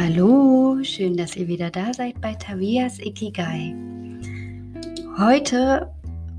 [0.00, 3.74] Hallo, schön, dass ihr wieder da seid bei Tavias Ikigai.
[5.18, 5.92] Heute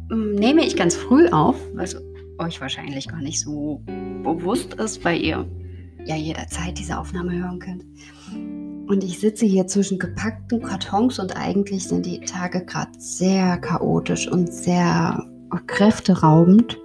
[0.09, 1.97] ähm, nehme ich ganz früh auf, was
[2.37, 3.81] euch wahrscheinlich gar nicht so
[4.23, 5.45] bewusst ist, weil ihr
[6.05, 7.83] ja jederzeit diese Aufnahme hören könnt.
[8.89, 14.29] Und ich sitze hier zwischen gepackten Kartons und eigentlich sind die Tage gerade sehr chaotisch
[14.29, 15.21] und sehr
[15.67, 16.79] kräfteraubend.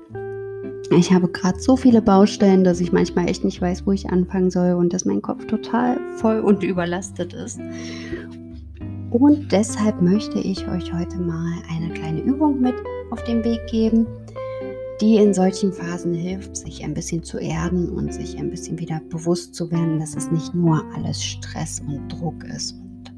[0.91, 4.51] Ich habe gerade so viele Baustellen, dass ich manchmal echt nicht weiß, wo ich anfangen
[4.51, 7.59] soll und dass mein Kopf total voll und überlastet ist.
[9.11, 12.75] Und deshalb möchte ich euch heute mal eine kleine Übung mit
[13.11, 14.07] auf den Weg geben,
[15.01, 19.01] die in solchen Phasen hilft, sich ein bisschen zu erden und sich ein bisschen wieder
[19.11, 23.13] bewusst zu werden, dass es nicht nur alles Stress und Druck ist und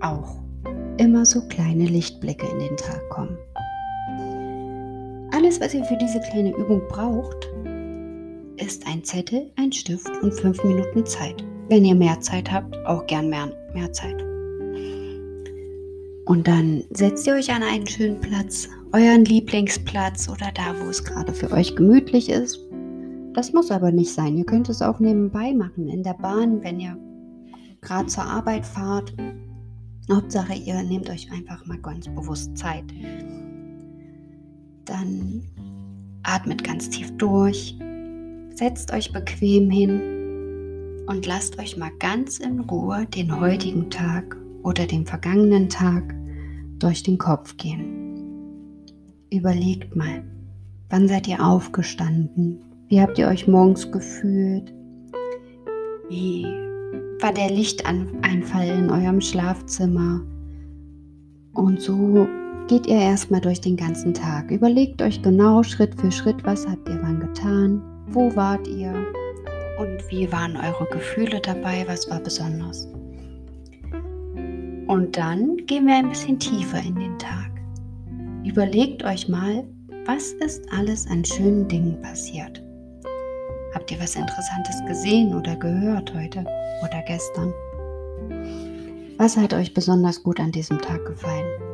[0.00, 0.36] auch
[0.96, 3.36] immer so kleine Lichtblicke in den Tag kommen.
[5.48, 7.48] Alles, was ihr für diese kleine Übung braucht,
[8.58, 11.42] ist ein Zettel, ein Stift und fünf Minuten Zeit.
[11.70, 14.22] Wenn ihr mehr Zeit habt, auch gern mehr, mehr Zeit.
[16.26, 21.02] Und dann setzt ihr euch an einen schönen Platz, euren Lieblingsplatz oder da, wo es
[21.02, 22.60] gerade für euch gemütlich ist.
[23.32, 24.36] Das muss aber nicht sein.
[24.36, 26.98] Ihr könnt es auch nebenbei machen, in der Bahn, wenn ihr
[27.80, 29.14] gerade zur Arbeit fahrt.
[30.12, 32.84] Hauptsache, ihr nehmt euch einfach mal ganz bewusst Zeit
[34.88, 35.42] dann
[36.22, 37.76] atmet ganz tief durch,
[38.54, 40.00] setzt euch bequem hin
[41.06, 46.14] und lasst euch mal ganz in Ruhe den heutigen Tag oder den vergangenen Tag
[46.78, 48.84] durch den Kopf gehen.
[49.30, 50.24] Überlegt mal,
[50.90, 52.60] wann seid ihr aufgestanden?
[52.88, 54.72] Wie habt ihr euch morgens gefühlt?
[56.08, 56.44] Wie
[57.20, 60.22] war der Lichteinfall in eurem Schlafzimmer?
[61.52, 62.26] Und so
[62.68, 64.50] geht ihr erstmal durch den ganzen Tag.
[64.50, 68.92] Überlegt euch genau Schritt für Schritt, was habt ihr wann getan, wo wart ihr
[69.78, 72.86] und wie waren eure Gefühle dabei, was war besonders.
[74.86, 77.50] Und dann gehen wir ein bisschen tiefer in den Tag.
[78.44, 79.64] Überlegt euch mal,
[80.06, 82.62] was ist alles an schönen Dingen passiert?
[83.74, 86.44] Habt ihr was Interessantes gesehen oder gehört heute
[86.82, 87.52] oder gestern?
[89.16, 91.67] Was hat euch besonders gut an diesem Tag gefallen?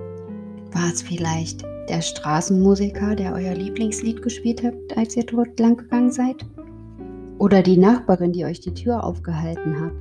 [0.74, 6.10] War es vielleicht der Straßenmusiker, der euer Lieblingslied gespielt hat, als ihr dort lang gegangen
[6.10, 6.44] seid?
[7.38, 9.92] Oder die Nachbarin, die euch die Tür aufgehalten hat?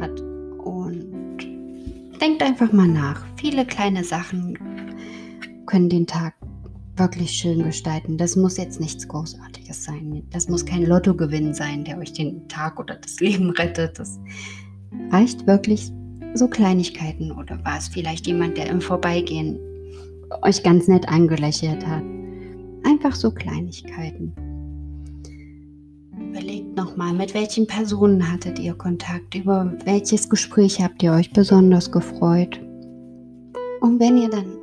[0.00, 0.20] hat?
[0.64, 1.38] Und
[2.20, 3.24] denkt einfach mal nach.
[3.36, 4.58] Viele kleine Sachen
[5.66, 6.34] können den Tag
[6.96, 8.16] wirklich schön gestalten.
[8.16, 10.22] Das muss jetzt nichts Großartiges sein.
[10.30, 13.98] Das muss kein Lottogewinn sein, der euch den Tag oder das Leben rettet.
[13.98, 14.18] Das
[15.10, 15.92] reicht wirklich
[16.34, 17.32] so Kleinigkeiten.
[17.32, 19.58] Oder war es vielleicht jemand, der im Vorbeigehen
[20.42, 22.02] euch ganz nett angelächelt hat.
[22.84, 24.32] Einfach so Kleinigkeiten.
[26.18, 31.90] Überlegt nochmal, mit welchen Personen hattet ihr Kontakt, über welches Gespräch habt ihr euch besonders
[31.90, 32.60] gefreut.
[33.80, 34.58] Und wenn ihr dann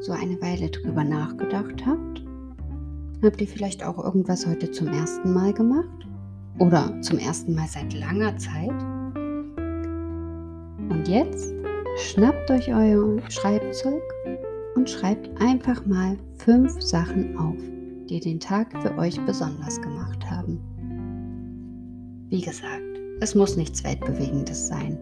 [0.00, 2.22] so eine Weile drüber nachgedacht habt,
[3.22, 6.06] habt ihr vielleicht auch irgendwas heute zum ersten Mal gemacht
[6.58, 8.70] oder zum ersten Mal seit langer Zeit.
[10.90, 11.54] Und jetzt
[11.96, 14.02] schnappt euch euer Schreibzeug
[14.84, 17.56] und schreibt einfach mal fünf Sachen auf,
[18.10, 20.60] die den Tag für euch besonders gemacht haben.
[22.28, 22.82] Wie gesagt,
[23.22, 24.98] es muss nichts Weltbewegendes sein.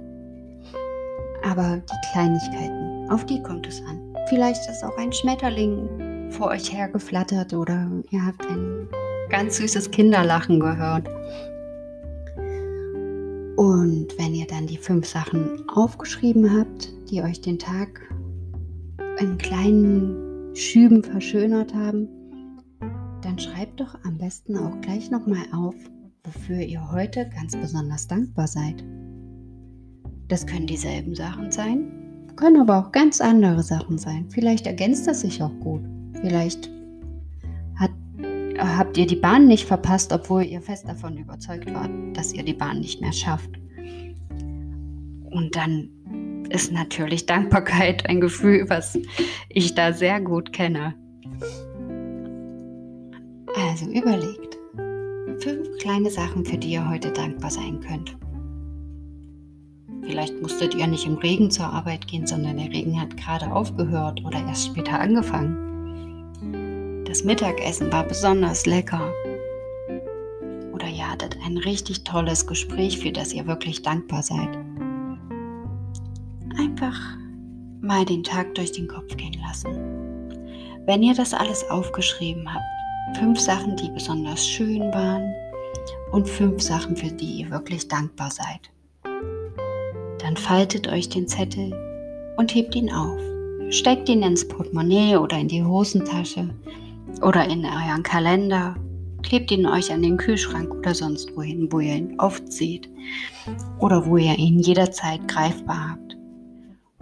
[1.42, 3.98] Aber die Kleinigkeiten, auf die kommt es an.
[4.28, 8.86] Vielleicht ist auch ein Schmetterling vor euch hergeflattert oder ihr habt ein
[9.30, 11.08] ganz süßes Kinderlachen gehört.
[13.56, 18.00] Und wenn ihr dann die fünf Sachen aufgeschrieben habt, die euch den Tag
[19.18, 22.08] in kleinen Schüben verschönert haben,
[23.22, 25.74] dann schreibt doch am besten auch gleich nochmal auf,
[26.24, 28.84] wofür ihr heute ganz besonders dankbar seid.
[30.28, 34.26] Das können dieselben Sachen sein, können aber auch ganz andere Sachen sein.
[34.30, 35.82] Vielleicht ergänzt das sich auch gut.
[36.20, 36.70] Vielleicht
[37.76, 37.90] hat,
[38.58, 42.54] habt ihr die Bahn nicht verpasst, obwohl ihr fest davon überzeugt wart, dass ihr die
[42.54, 43.50] Bahn nicht mehr schafft.
[45.30, 45.88] Und dann
[46.50, 48.98] ist natürlich Dankbarkeit ein Gefühl, was
[49.48, 50.94] ich da sehr gut kenne.
[53.56, 54.58] Also überlegt.
[55.40, 58.16] Fünf kleine Sachen, für die ihr heute dankbar sein könnt.
[60.02, 64.22] Vielleicht musstet ihr nicht im Regen zur Arbeit gehen, sondern der Regen hat gerade aufgehört
[64.24, 67.04] oder erst später angefangen.
[67.06, 69.12] Das Mittagessen war besonders lecker.
[70.72, 74.71] Oder ihr hattet ein richtig tolles Gespräch, für das ihr wirklich dankbar seid
[76.82, 77.16] einfach
[77.80, 79.76] mal den Tag durch den Kopf gehen lassen.
[80.84, 85.32] Wenn ihr das alles aufgeschrieben habt, fünf Sachen, die besonders schön waren
[86.10, 88.70] und fünf Sachen, für die ihr wirklich dankbar seid.
[90.18, 91.72] Dann faltet euch den Zettel
[92.36, 93.20] und hebt ihn auf.
[93.70, 96.50] Steckt ihn ins Portemonnaie oder in die Hosentasche
[97.22, 98.74] oder in euren Kalender.
[99.22, 102.88] Klebt ihn euch an den Kühlschrank oder sonst wohin, wo ihr ihn oft seht
[103.78, 106.21] oder wo ihr ihn jederzeit greifbar habt.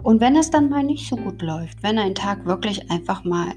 [0.03, 3.53] Und wenn es dann mal nicht so gut läuft, wenn ein Tag wirklich einfach mal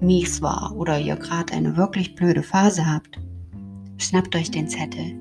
[0.00, 3.18] mies war oder ihr gerade eine wirklich blöde Phase habt,
[3.96, 5.16] schnappt euch den Zettel.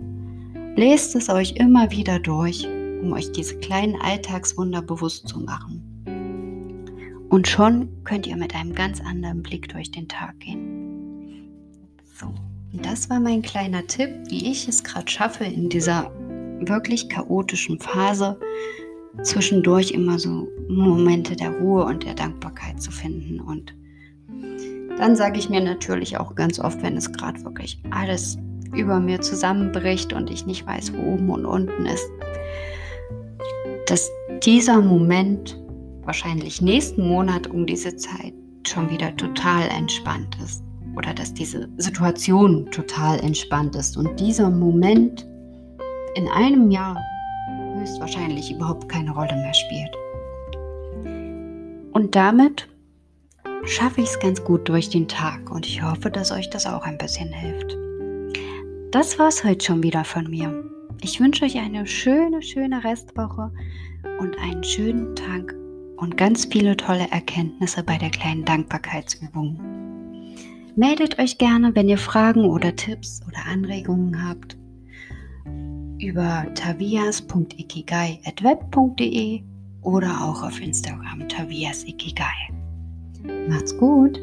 [0.76, 2.68] Lest es euch immer wieder durch,
[3.02, 5.84] um euch diese kleinen Alltagswunder bewusst zu machen.
[7.30, 11.50] Und schon könnt ihr mit einem ganz anderen Blick durch den Tag gehen.
[12.14, 12.28] So,
[12.72, 16.12] und das war mein kleiner Tipp, wie ich es gerade schaffe, in dieser
[16.60, 18.40] wirklich chaotischen Phase
[19.24, 23.40] zwischendurch immer so Momente der Ruhe und der Dankbarkeit zu finden.
[23.40, 23.74] Und
[24.98, 28.38] dann sage ich mir natürlich auch ganz oft, wenn es gerade wirklich alles
[28.76, 32.10] über mir zusammenbricht und ich nicht weiß, wo oben und unten ist,
[33.88, 34.10] dass
[34.44, 35.60] dieser Moment
[36.04, 38.34] wahrscheinlich nächsten Monat um diese Zeit
[38.66, 40.64] schon wieder total entspannt ist.
[40.96, 43.98] Oder dass diese Situation total entspannt ist.
[43.98, 45.28] Und dieser Moment
[46.16, 46.98] in einem Jahr
[47.88, 49.96] höchstwahrscheinlich überhaupt keine Rolle mehr spielt.
[51.94, 52.68] Und damit
[53.66, 56.84] schaffe ich es ganz gut durch den Tag und ich hoffe, dass euch das auch
[56.84, 57.78] ein bisschen hilft.
[58.92, 60.64] Das war es heute schon wieder von mir.
[61.02, 63.52] Ich wünsche euch eine schöne, schöne Restwoche
[64.20, 65.56] und einen schönen Tag
[65.98, 69.60] und ganz viele tolle Erkenntnisse bei der kleinen Dankbarkeitsübung.
[70.76, 74.58] Meldet euch gerne, wenn ihr Fragen oder Tipps oder Anregungen habt
[76.00, 79.42] über tavias.ikigai.web.de
[79.82, 82.52] oder auch auf Instagram taviasikigai.
[83.48, 84.20] Macht's gut!